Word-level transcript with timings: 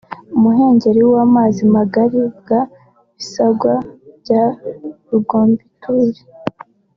“Umuhengeli 0.35 1.01
w’amazi 1.13 1.61
magari 1.75 2.19
‘bwa 2.37 2.61
Bisangwa 3.17 3.73
bya 4.21 4.43
Rugombituri 5.09 6.21